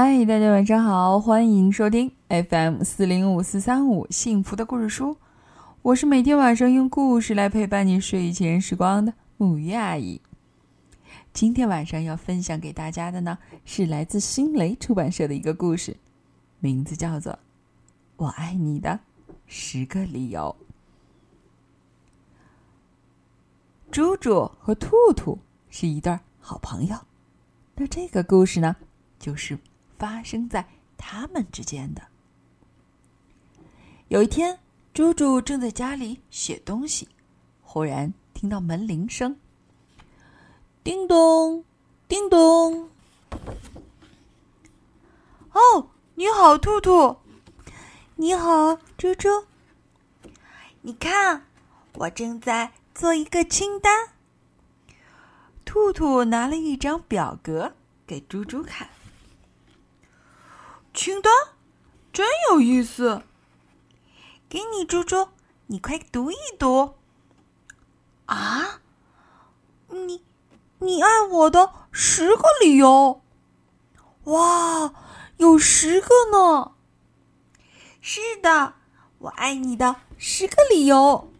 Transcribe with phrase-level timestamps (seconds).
[0.00, 5.16] 嗨，大家晚上好，欢迎收听 FM 四零五四三五幸福的故事书。
[5.82, 10.20] 我是每天晚上用故事来陪伴你睡前时光的木鱼阿姨。
[11.32, 15.96] 今天晚上要分享给大家的呢，是来自新蕾出版社的一个故事，
[16.60, 17.32] 名字叫做
[18.18, 19.00] 《我爱你的
[19.48, 20.54] 十个理由》。
[23.92, 25.36] 猪猪和兔兔
[25.70, 26.96] 是一对好朋友，
[27.74, 28.76] 那这个故事呢，
[29.18, 29.58] 就是
[29.98, 32.02] 发生在他们之间的。
[34.08, 34.58] 有一天，
[34.94, 37.08] 猪猪正在家里写东西，
[37.62, 39.36] 忽然听到门铃声，
[40.82, 41.64] 叮咚，
[42.06, 42.88] 叮咚。
[45.52, 47.16] 哦，你好，兔兔。
[48.16, 49.28] 你好，猪猪。
[50.82, 51.44] 你看，
[51.94, 52.72] 我正在。
[52.94, 54.08] 做一个清单。
[55.64, 57.72] 兔兔拿了一张表格
[58.04, 58.88] 给猪猪看。
[60.98, 61.32] 清单，
[62.12, 63.22] 真有意思。
[64.48, 65.28] 给你，猪猪，
[65.68, 66.96] 你快读一读。
[68.26, 68.80] 啊？
[69.86, 70.24] 你，
[70.80, 73.22] 你爱我的十个理由？
[74.24, 74.92] 哇，
[75.36, 76.72] 有十个呢！
[78.00, 78.74] 是的，
[79.18, 81.30] 我爱你的十个理由。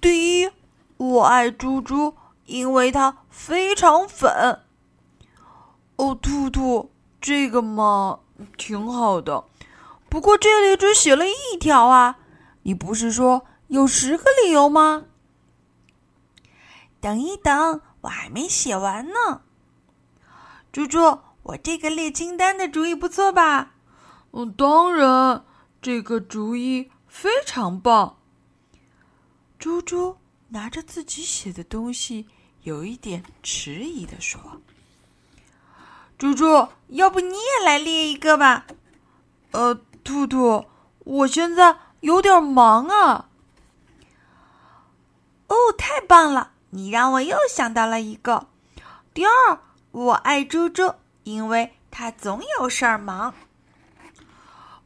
[0.00, 0.50] 第一，
[0.96, 2.16] 我爱猪猪，
[2.46, 4.62] 因为它非常粉。
[6.02, 8.18] 哦，兔兔，这个嘛，
[8.58, 9.44] 挺好的。
[10.08, 12.18] 不过这里只写了一条啊，
[12.64, 15.04] 你不是说有十个理由吗？
[17.00, 19.42] 等一等，我还没写完呢。
[20.72, 23.74] 猪猪，我这个列清单的主意不错吧？
[24.32, 25.44] 嗯，当然，
[25.80, 28.16] 这个主意非常棒。
[29.56, 30.16] 猪猪
[30.48, 32.26] 拿着自己写的东西，
[32.62, 34.40] 有一点迟疑的说
[36.18, 38.66] ：“猪猪，要不你也来列一个吧
[39.52, 39.74] ？”“呃，
[40.04, 40.66] 兔兔，
[41.00, 43.28] 我现在有点忙啊。
[45.48, 46.52] ”“哦，太棒了！
[46.70, 48.46] 你让我又想到了一个。
[49.12, 49.58] 第二，
[49.90, 50.94] 我爱猪猪，
[51.24, 53.34] 因为他总有事儿忙。”“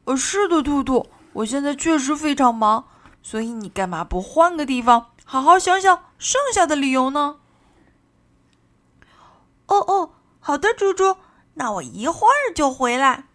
[0.05, 2.87] 呃，是的，兔兔，我现在确实非常忙。”
[3.23, 7.39] 所以你干嘛不换个地方，好好想想剩下的理由呢？
[9.65, 10.11] 哦哦，
[10.47, 11.17] 好的，猪猪，
[11.55, 13.25] 那我一会儿就回来。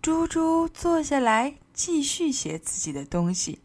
[0.00, 3.60] 猪猪坐下来继续写自己的东西，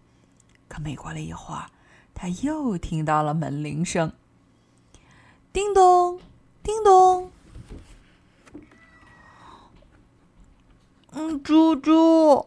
[0.68, 1.68] 可没过了一会儿，
[2.14, 4.12] 他又听到了门铃声，
[5.54, 6.20] 叮咚，
[6.62, 7.32] 叮咚。
[11.12, 12.46] 嗯，猪猪。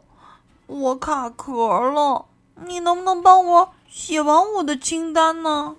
[0.67, 2.27] 我卡壳了，
[2.57, 5.77] 你能不能帮我写完我的清单呢？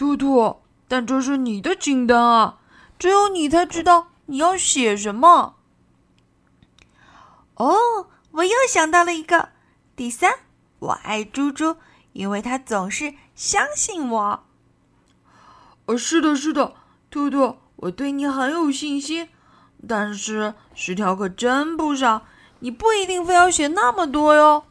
[0.00, 2.58] 兔兔，但这是你的清单啊，
[2.98, 5.56] 只有你才知道你要写什么。
[7.56, 7.76] 哦，
[8.30, 9.50] 我又想到了一个。
[9.94, 10.32] 第三，
[10.78, 11.76] 我爱猪猪，
[12.14, 14.44] 因为他总是相信我。
[15.84, 16.72] 哦，是的，是的，
[17.10, 19.28] 兔兔，我对你很有信心，
[19.86, 22.22] 但是十条可真不少。
[22.60, 24.64] 你不一定非要写那么多哟。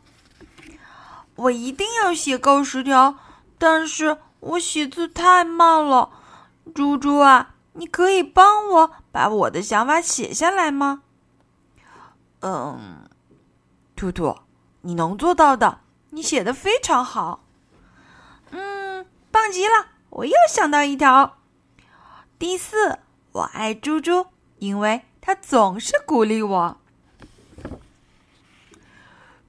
[1.36, 3.20] 我一定要写够十条，
[3.60, 6.10] 但是我写字太慢了。
[6.74, 11.04] 猪猪啊，你可以帮我把我的想法写下来吗？
[12.42, 13.10] 嗯，
[13.96, 14.36] 兔兔，
[14.82, 15.80] 你能做到的。
[16.12, 17.44] 你写的非常好。
[18.52, 19.88] 嗯，棒极了！
[20.10, 21.38] 我又想到一条。
[22.38, 23.00] 第四，
[23.34, 24.28] 我爱猪猪，
[24.60, 26.78] 因为他总是鼓励我。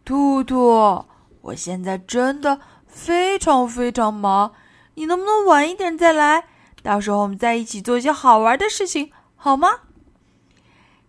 [0.05, 1.05] 兔兔，
[1.43, 4.53] 我现在真的非常非常忙，
[5.01, 6.45] 你能不能晚一点再来？
[6.83, 9.81] 到时候我们再一起做一些好玩的事情，好吗？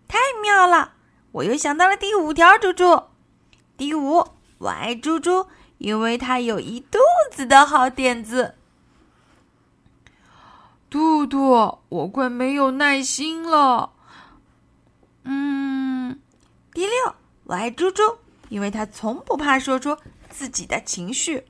[0.08, 0.94] 太妙了！
[1.32, 3.02] 我又想到了第五条，猪猪。
[3.76, 4.26] 第五，
[4.56, 6.98] 我爱猪猪，因为它有一肚
[7.30, 8.54] 子的好点子。
[10.88, 13.92] 兔兔，我快没有耐心了。
[15.24, 16.18] 嗯，
[16.72, 17.14] 第六，
[17.44, 18.02] 我爱猪猪。
[18.48, 19.98] 因为他从不怕说出
[20.30, 21.44] 自己的情绪，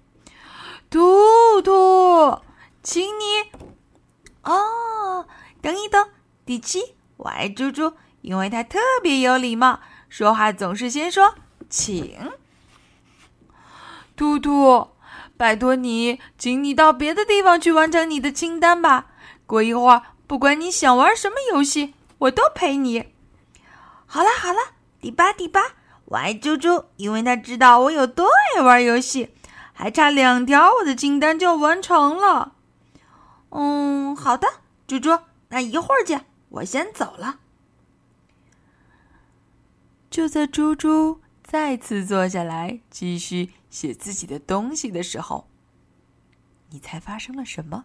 [0.92, 2.42] 兔兔，
[2.82, 3.50] 请你
[4.42, 5.26] 哦，
[5.62, 6.06] 等一等。
[6.44, 9.80] 第七，我爱猪猪，因为他特别有礼貌，
[10.10, 11.34] 说话总是先说
[11.70, 12.30] 请。
[14.14, 14.88] 兔兔，
[15.38, 19.06] 拜托你，请你到别的地方去完成你的清单吧。
[19.46, 23.14] 过一会儿，不管你想玩什么游戏，我都陪你。
[24.04, 24.58] 好了好了，
[25.00, 25.62] 第八第八。
[26.04, 29.30] 我爱猪猪，因为他知道我有多爱玩游戏。
[29.72, 32.54] 还差两条，我的清单就完成了。
[33.50, 34.46] 嗯，好的，
[34.86, 37.40] 猪猪，那一会儿见，我先走了。
[40.10, 45.48] 就在猪猪再次坐下来继续写自己的东西的时候，
[46.70, 47.84] 你猜发生了什么？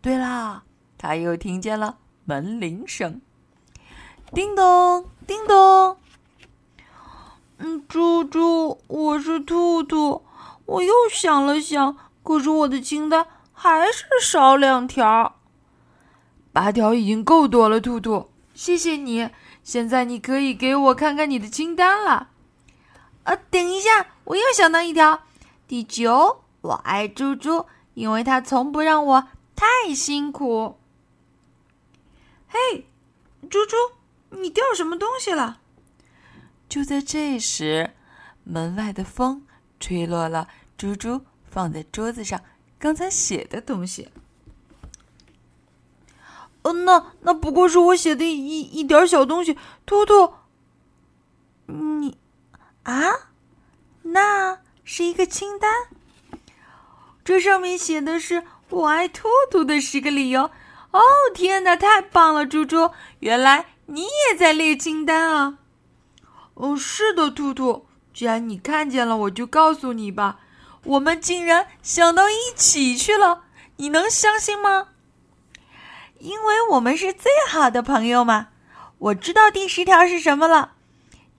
[0.00, 0.64] 对啦，
[0.96, 3.20] 他又听见了门铃声，
[4.32, 5.96] 叮咚，叮咚。
[7.56, 10.22] 嗯，猪猪，我是兔兔。
[10.68, 15.36] 我又想了想，可是我的清单还是少两条。
[16.52, 19.30] 八条已经够多了，兔兔，谢谢你。
[19.62, 22.28] 现在你可以给我看看你的清单了。
[23.24, 25.22] 呃，等一下，我又想到一条。
[25.66, 27.64] 第九，我爱猪猪，
[27.94, 30.78] 因为它从不让我太辛苦。
[32.46, 32.86] 嘿，
[33.48, 33.76] 猪猪，
[34.30, 35.60] 你掉什么东西了？
[36.68, 37.94] 就在这时，
[38.44, 39.46] 门外的风
[39.80, 42.40] 吹落了猪猪放在桌子上
[42.78, 44.08] 刚才写的东西。
[46.62, 49.56] 哦，那那不过是我写的一一点小东西。
[49.86, 50.34] 兔兔，
[51.66, 52.18] 你
[52.82, 53.30] 啊，
[54.02, 55.70] 那是一个清单，
[57.24, 60.50] 这上面写的是我爱兔兔的十个理由。
[60.90, 61.00] 哦，
[61.34, 62.90] 天哪，太棒了，猪猪，
[63.20, 65.58] 原来你也在列清单啊！
[66.54, 67.87] 哦，是的，兔兔。
[68.18, 70.40] 既然你看见了，我就告诉你吧。
[70.82, 73.44] 我们竟然想到一起去了，
[73.76, 74.88] 你能相信吗？
[76.18, 78.48] 因为我们是最好的朋友嘛。
[78.98, 80.72] 我知道第十条是什么了。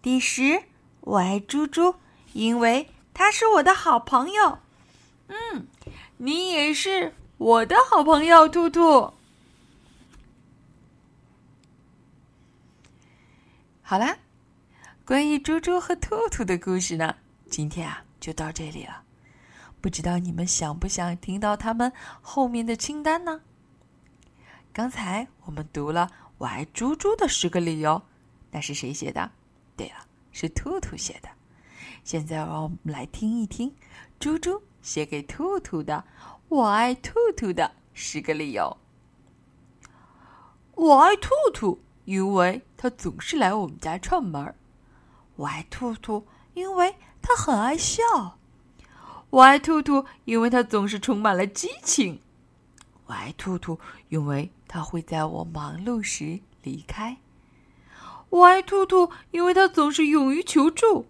[0.01, 0.63] 第十，
[1.01, 1.95] 我爱猪猪，
[2.31, 4.59] 因为他是我的好朋友。
[5.27, 5.67] 嗯，
[6.15, 9.11] 你也是我的好朋友，兔兔。
[13.81, 14.19] 好啦。
[15.09, 17.15] 关于猪猪和兔兔的故事呢，
[17.49, 19.01] 今天啊就到这里了。
[19.81, 21.91] 不知道你们想不想听到他们
[22.21, 23.41] 后面的清单呢？
[24.71, 27.99] 刚才我们读了我爱猪猪的十个理由，
[28.51, 29.31] 那是谁写的？
[29.75, 29.95] 对了，
[30.31, 31.29] 是兔兔写的。
[32.03, 33.73] 现在让我们来听一听
[34.19, 36.05] 猪猪写给兔兔的
[36.49, 38.77] “我爱兔兔”的十个理由。
[40.75, 44.53] 我爱兔兔，因为它总是来我们家串门儿。
[45.39, 48.03] 我爱兔兔，因为它很爱笑。
[49.29, 52.19] 我爱兔兔，因为它总是充满了激情。
[53.05, 57.15] 我爱兔兔，因为它会在我忙碌时离开。
[58.29, 61.07] 我爱兔兔，因为它总是勇于求助。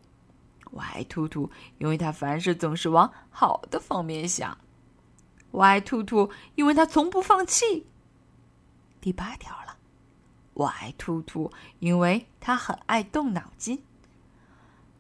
[0.70, 1.50] 我爱兔兔，
[1.80, 4.56] 因为它凡事总是往好的方面想。
[5.50, 7.88] 我爱兔兔，因为它从不放弃。
[9.02, 9.78] 第八条了，
[10.54, 13.82] 我爱兔兔，因为它很爱动脑筋。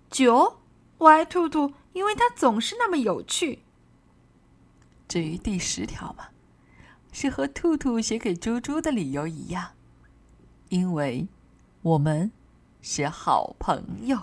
[0.09, 0.59] 九，
[0.97, 3.59] 我爱兔兔，因为它总是那么有趣。
[5.07, 6.29] 至于第十条嘛，
[7.11, 9.71] 是和兔兔写给猪猪的理由一样，
[10.69, 11.27] 因为
[11.81, 12.31] 我们
[12.81, 14.19] 是好朋友。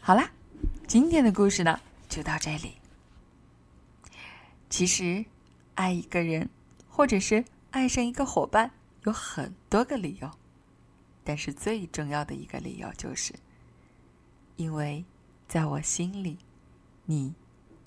[0.00, 0.30] 好啦，
[0.86, 2.76] 今天的故事呢就到这里。
[4.70, 5.24] 其实，
[5.74, 6.48] 爱一个人，
[6.88, 8.70] 或者是爱上一个伙伴。
[9.06, 10.28] 有很多个理由，
[11.22, 13.32] 但是最重要的一个理由就是，
[14.56, 15.04] 因为
[15.46, 16.36] 在我心里，
[17.04, 17.32] 你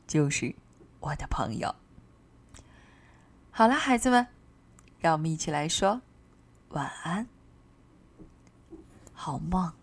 [0.07, 0.55] 就是
[1.01, 1.75] 我的朋友。
[3.51, 4.25] 好了，孩子们，
[4.99, 6.01] 让我们一起来说
[6.69, 7.27] 晚安，
[9.13, 9.78] 好梦。